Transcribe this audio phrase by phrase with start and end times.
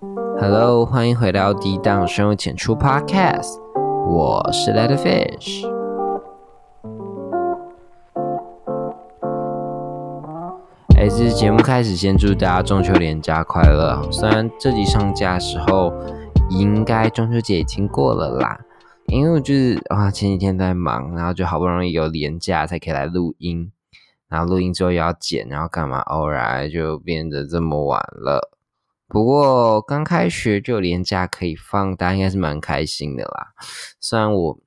[0.00, 3.58] Hello，欢迎回到低档生物浅出 Podcast，
[4.06, 5.68] 我是 Let Fish。
[10.96, 14.00] 哎，这节目开始先祝大家中秋连假快乐。
[14.12, 15.92] 虽然这集上架的时候，
[16.48, 18.60] 应该中秋节已经过了啦，
[19.06, 23.72] 因为我就是啊前几天在忙，然后就好不容易有连假才可以来录音。
[24.28, 25.98] 然后录音之后要剪，然后干嘛？
[26.02, 28.52] 偶然就变得这么晚了。
[29.08, 33.54] 不过刚开学就连假可以放，大家应该是蛮开心的啦。
[33.98, 34.60] 虽然我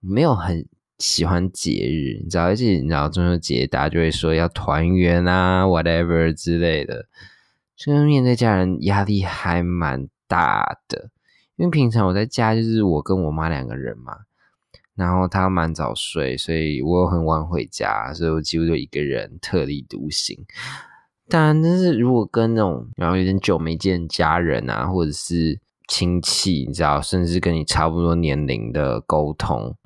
[0.00, 0.66] 没有很
[0.98, 7.06] 喜欢节日，你知道，而且你知道中秋节大家就会说要团圆啊，whatever 之类的，
[7.76, 11.10] 就是面对家人压力还蛮大的。
[11.56, 14.20] 因为平常我在家就是我跟我妈两个人嘛。
[14.94, 20.46] 然后她蛮早睡，所以我很晚回家，所以我几乎就一个人特立独行。
[21.28, 25.58] 当然，但是如果跟那种然后有点久没见家人啊，或者是
[25.88, 29.76] 亲戚，你知道，甚至跟你差不多年龄的沟通，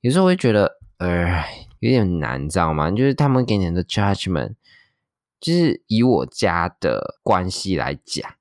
[0.00, 1.44] 有时候会觉得呃
[1.80, 2.90] 有点难，知道吗？
[2.90, 4.54] 就是他们给你的 judgment，
[5.38, 8.32] 就是以我家的关系来讲。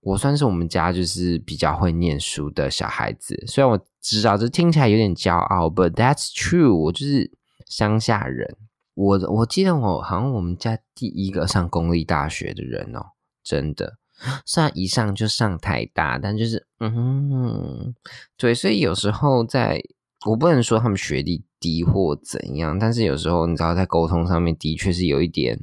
[0.00, 6.74] 我算是我们家就是比较会念书的小孩子，虽然我知道这听起来有点骄傲，but that's true。
[6.74, 7.30] 我就是
[7.66, 8.56] 乡下人，
[8.98, 13.12] 我我记得我好像我们家第一个上公立大学的人哦，
[13.44, 13.96] 真的，
[14.44, 17.94] 虽然一上就上台大，但就是嗯，
[18.36, 19.80] 对，所以有时候在
[20.26, 25.60] 我不能说他们学历低或怎样，但是有时候你知道在沟通上面的确是有一点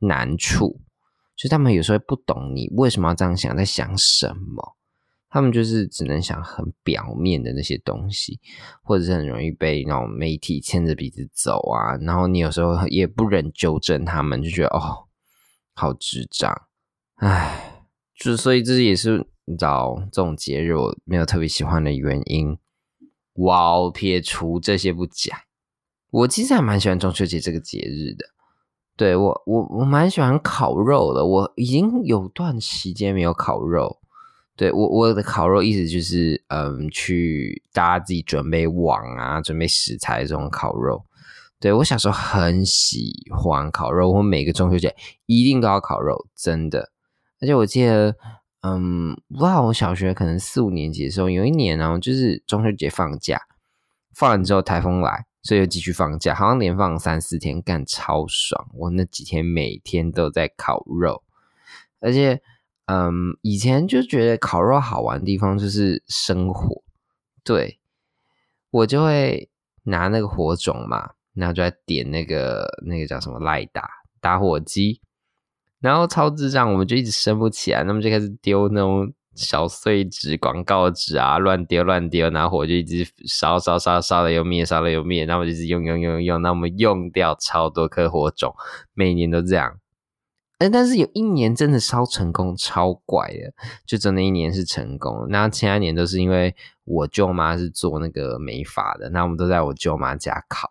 [0.00, 0.78] 难处。
[1.34, 4.76] 就他们有时候不懂你为什么要这样想，在想什么？
[5.36, 8.40] 他们就是只能想很表面的那些东西，
[8.82, 11.94] 或者是很容易被那种媒体牵着鼻子走啊。
[12.00, 15.08] 然后你有时候也不忍纠正他们，就觉得哦，
[15.74, 16.50] 好智障，
[17.16, 17.84] 唉，
[18.18, 22.56] 就所以这也是你知道这种节日我没有特别喜欢的原因。
[23.34, 25.38] 哇，撇除这些不讲，
[26.12, 28.24] 我其实还蛮喜欢中秋节这个节日的。
[28.96, 31.26] 对我，我我蛮喜欢烤肉的。
[31.26, 34.00] 我已经有段时间没有烤肉。
[34.56, 41.04] 对我，我的烤肉意思就是，嗯，去大家自己准备网啊，准备食材这种烤肉。
[41.60, 44.96] 对我小时候很喜欢烤肉，我每个中秋节
[45.26, 46.90] 一定都要烤肉，真的。
[47.40, 48.16] 而且我记得，
[48.62, 53.40] 嗯，不知道我小学可能四五年级的时候，有一年然后，就是中秋节放假，
[54.14, 55.26] 放完之后台风来。
[55.42, 58.68] 所以又继续放假，好像连放三四天，干超爽。
[58.74, 61.22] 我那几天每天都在烤肉，
[62.00, 62.42] 而且，
[62.86, 66.82] 嗯，以前就觉得烤肉好玩的地方就是生火，
[67.44, 67.78] 对
[68.70, 69.48] 我就会
[69.84, 73.88] 拿那个火种嘛，然后就在点那个那个叫什么赖打
[74.20, 75.00] 打火机，
[75.80, 79.12] 然后超智障，我们就一直升不起来，那么就开始丢那种。
[79.36, 88.54] 小碎纸、广告纸啊，乱丢乱丢，拿火就一直烧烧烧，烧了又灭，烧了又灭，那我就一直用用用用，那我们用掉超多颗火种，
[88.94, 89.78] 每年都这样。
[90.58, 93.52] 哎，但是有一年真的烧成功，超怪的，
[93.86, 95.26] 就真的一年是成功。
[95.28, 100.70] 那其他年都是因为我舅妈是做那个美发的，那我们都在我舅妈家烤，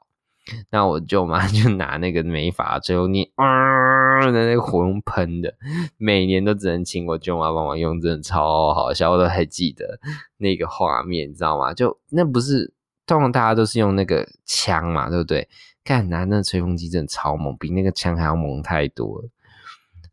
[0.71, 3.85] 那我舅妈 就拿那个美发，最后你啊。
[4.15, 5.53] 的那个火用喷的，
[5.97, 9.99] 每年都只能请我舅妈帮忙用，真的超好笑，我都还记得
[10.37, 11.73] 那个画面，你知道吗？
[11.73, 12.73] 就那不是
[13.05, 15.47] 通常大家都是用那个枪嘛，对不对？
[15.83, 19.29] 看拿那吹风机真的超猛，比那个枪还要猛太多了。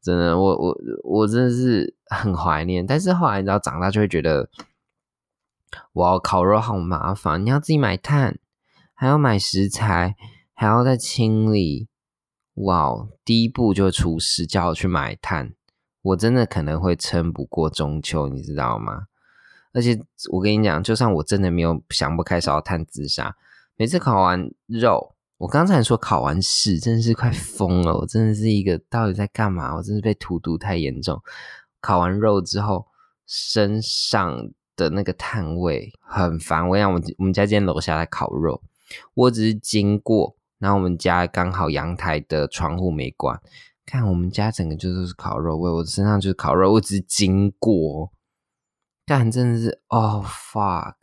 [0.03, 2.85] 真的，我我我真的是 很怀念。
[2.85, 4.51] 但是后来你知道，长大就会觉得，
[5.93, 8.39] 哇，烤肉好麻烦，你要自己买炭，
[8.95, 10.17] 还要买食材，
[10.53, 11.89] 还要再清理。
[12.55, 15.55] 哇，第一步就出师，叫我去买炭，
[16.03, 19.07] 我真的可能会撑不过中秋，你知道吗？
[19.73, 19.99] 而且
[20.31, 23.37] 我跟你讲，就算我真的没有想不开烧炭自杀，
[23.77, 29.75] 每次烤完肉，我刚才说考完试，真的是快疯了，我真的是一个到底在干嘛？
[29.75, 31.21] 我真是被荼毒太严重。
[31.81, 32.87] 烤完肉之后，
[33.27, 36.69] 身上的那个炭味很烦。
[36.69, 38.63] 我讲，我我们家今天楼下在烤肉，
[39.15, 40.37] 我只是经过。
[40.61, 43.41] 然后我们家刚好阳台的窗户没关，
[43.85, 48.13] 看我们家整个就都是烤肉味，我身上就是烤肉，我只是经过，
[49.05, 50.95] 但真的是哦 fuck，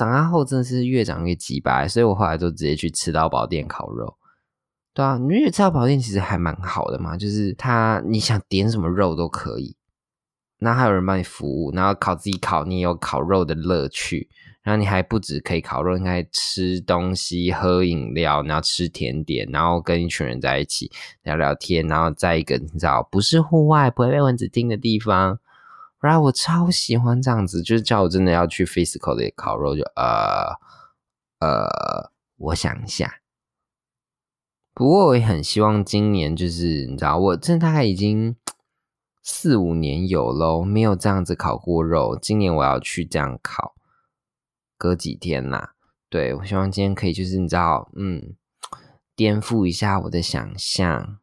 [0.00, 4.16] 长大后真的是越长越鸡巴，所以我后来就直接去吃到宝店烤肉。
[4.94, 9.76] 对啊，你觉得吃到饱店其实还蛮好的嘛，就是他你想点什么肉都可以，
[10.60, 14.30] 那还有人帮你服务，然后烤自己烤，你也有烤肉的乐趣。
[14.62, 20.90] 然后你还不止可以烤肉，应该吃东西、喝饮料，然后吃甜点，然后跟一群人在一起
[21.22, 25.38] 聊聊天，然后在一个你知道不是户外、不会被蚊子叮的地方，
[26.00, 30.56] 然后我超喜欢这样子，就是叫我真的要去 physical 的烤肉，就呃
[31.40, 33.20] 呃，我想一下。
[34.72, 38.34] 不过我也很希望今年就是你知道，我这大概已经
[39.22, 42.18] 四五年有喽，没有这样子烤过肉。
[42.20, 43.74] 今年我要去这样烤，
[44.78, 45.70] 隔几天呐？
[46.08, 48.34] 对我希望今天可以就是你知道，嗯，
[49.14, 51.18] 颠覆一下我的想象。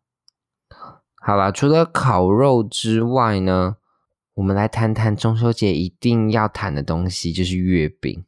[1.15, 3.77] 好了，除了烤肉之外呢？
[4.37, 8.23] 我们来谈谈中秋节一定要谈的东西，就是月饼。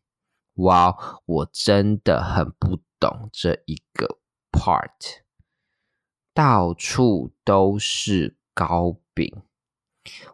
[0.56, 4.18] 哇，我真的很不懂这一个
[4.52, 5.22] part，
[6.34, 9.44] 到处都是糕饼，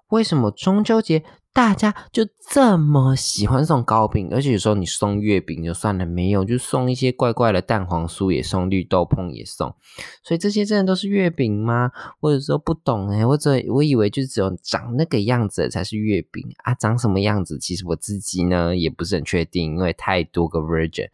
[0.08, 1.26] 为什么中秋节？
[1.56, 9.74] 大家就这么喜欢送糕饼，而且有时候你送月饼就算了，没有就送一些怪怪的蛋黄酥，也送绿豆椪也送，
[10.22, 11.94] 所以这些真的都是月饼吗？
[12.20, 17.58] 我有时候不懂哎，或者我以为就只有长那个样子才是月饼啊，长什么样子？
[17.58, 21.08] 其实我自己呢也不是很确定，因为太多个 version。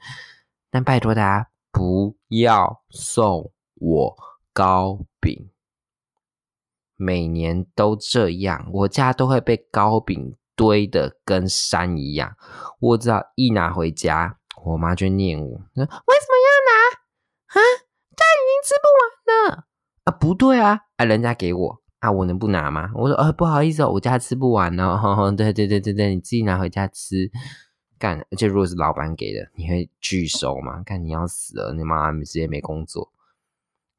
[0.71, 4.15] 但拜托大家不要送我
[4.51, 5.49] 糕饼。
[7.01, 12.35] 每年都这样，我家都会被糕饼堆的跟山一样。
[12.79, 16.71] 我知道一拿回家，我妈就念我：“说为什么要拿？
[17.47, 17.57] 啊，
[18.15, 19.65] 家已经吃不完了
[20.03, 20.11] 啊！
[20.11, 27.31] 不对啊，啊，人家给我啊，我能不拿吗？”我说：“呃，不好意思哦，我家吃不完哦。”对对对对对，你自己拿回家吃。
[27.97, 30.83] 干，而且如果是老板给的，你会拒收吗？
[30.85, 33.11] 看你要死了，你妈直接没工作。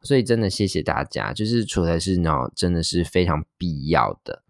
[0.02, 4.43] 所以真的谢谢大家，就是除了是呢，真的是非常必要的，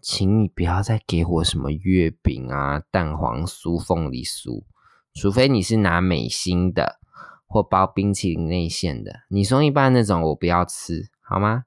[0.00, 4.64] 请你不要再给我什么月饼啊、蛋黄酥、凤梨酥，
[5.12, 6.98] 除非你是拿美心的
[7.46, 11.66] 或包冰淇淋内馅的，你送一半那种我不要吃，好吗？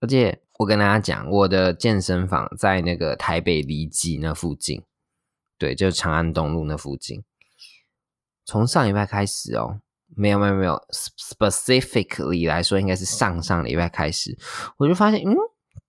[0.00, 4.82] 而且我跟大家讲，我的健身房在那个台北离基那附近，
[5.56, 7.22] 对，就是长安东路那附近，
[8.44, 9.80] 从上礼拜开始哦。
[10.14, 14.36] 没有没有没有，specifically 来说，应该是上上礼拜开始，
[14.76, 15.34] 我就发现，嗯，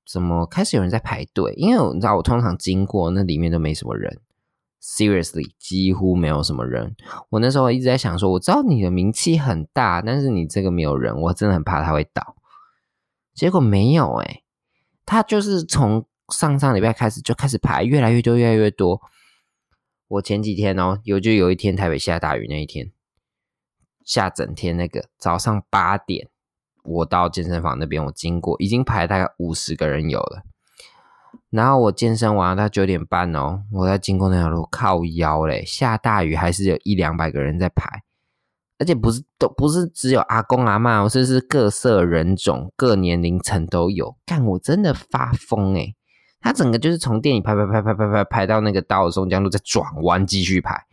[0.05, 1.53] 怎么开始有人在排队？
[1.57, 4.21] 因为你知道，我通常经过那里面都没什么人
[4.81, 6.95] ，seriously 几乎没有什么人。
[7.29, 12.35] 我那时候一直在想说，我知道你的名气很大，但是你这个没有人，我真的很怕他会倒。
[13.33, 14.43] 结果没有哎，
[15.05, 19.01] 他就是从上上礼拜开始就开始排，越来越多，越来越多。
[20.07, 22.91] 我前几天哦，有就有一天台北下大雨那一天。
[24.05, 26.27] 下整天那个早上八点，
[26.83, 30.43] 我到健身房那边，我经过已经排大概五十个人有了。
[31.49, 38.03] 然后我健身完到九点半哦，我在经过那条路靠腰嘞，下大雨还是有一两百个人在排，
[38.79, 44.15] 而且不是都不是只有阿公阿妈，甚至是各色人种、各年龄层都有。
[44.25, 45.95] 干我真的发疯诶
[46.41, 50.85] 他整个就是从电影排排排排排排排到那个到松江路再转弯继续排。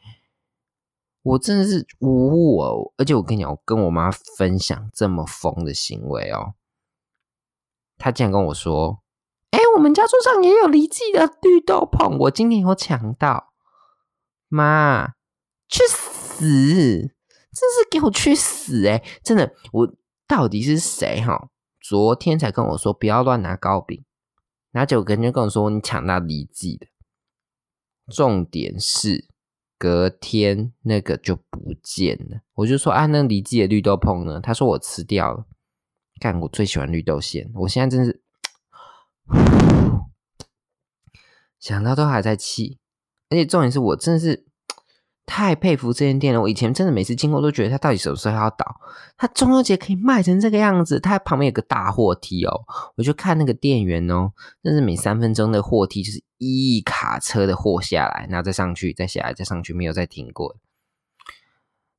[1.23, 6.55] 我真的是无哦，而且我跟你讲，我跟我妈分享这么疯的行为哦，
[7.99, 9.03] 她竟然跟我说
[9.53, 13.53] ：“哎，我们家桌上也有离记的绿豆椪，我今天有抢到。”
[14.49, 15.15] 妈，
[15.69, 17.15] 去死！
[17.53, 18.87] 真是给我去死！
[18.89, 19.95] 哎，真的，我
[20.27, 21.51] 到底是谁哈？
[21.81, 24.05] 昨天才跟我说不要乱拿糕饼，
[24.73, 26.89] 拿九根就跟我说你抢到离记的，
[28.13, 29.30] 重点是。
[29.81, 34.39] 隔天那个就不见了，我就说啊，那李记的绿豆椪呢？
[34.43, 35.47] 他说我吃掉了。
[36.21, 38.21] 看我最喜欢绿豆馅，我现在真是
[41.59, 42.77] 想到都还在气，
[43.31, 44.45] 而且重点是我真的是。
[45.33, 46.41] 太佩服这间店了！
[46.41, 48.81] 我以前真的每次经过都觉得它到底什么时候要倒？
[49.17, 52.65] 它中秋节可以卖成这个样子，它旁边有个大货梯哦，
[52.97, 60.57] 我就看那个店员哦，真是每三分钟的货梯就是一卡车的货下来，然后再上去，再下来，再上去，没有再停过。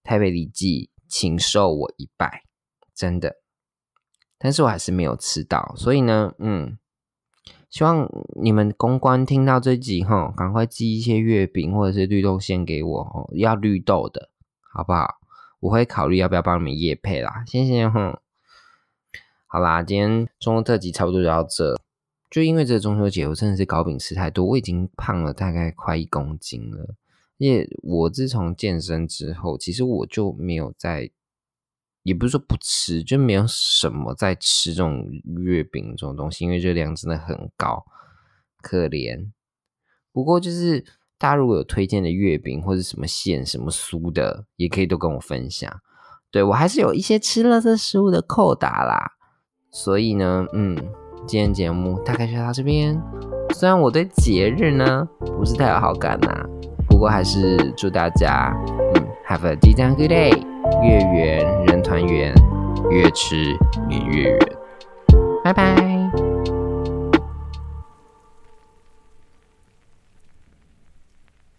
[0.04, 2.44] 台北李记，请受我一拜，
[2.94, 3.38] 真的，
[4.38, 6.78] 但是我还是没有吃到，所以呢，嗯。
[7.70, 14.30] 希望你们公关听到这集哈，赶快寄一些月饼或者是绿豆馅给我哦，要绿豆的
[14.74, 15.22] 好不好？
[15.62, 18.20] 我会考虑要不要帮你们夜配啦，谢谢哈。
[19.48, 21.80] 好啦，今天中特辑差不多就到这，
[22.32, 26.96] 就因为这个中秋节，我真的是糕饼吃太多，我已经胖了大概快一公斤了。
[27.38, 31.12] 因为我自从健身之后，其实我就没有在。
[32.04, 35.06] 也不是说不吃，就没有什么在吃这种
[35.46, 37.86] 月饼这种东西，因为热量真的很高，
[38.60, 39.30] 可怜。
[40.12, 40.84] 不过就是
[41.20, 45.72] 大家如果有推荐的月饼或者什么馅、什么酥的，也可以都跟我分享。
[46.32, 49.12] 对我还是有一些吃了这食物的扣打啦，
[49.70, 50.76] 所以呢，嗯，
[51.28, 53.02] 今天节目大概就到这边，
[53.54, 56.46] 虽然我对节日呢不是太有好感呐，
[56.88, 58.54] 不过还是祝大家
[58.96, 60.32] 嗯，Have a 即将 good day，
[60.84, 62.34] 月圆人团圆，
[62.90, 63.36] 越吃
[63.88, 64.40] 你月圆，
[65.44, 65.91] 拜拜。